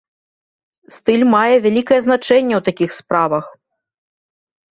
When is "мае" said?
1.33-1.55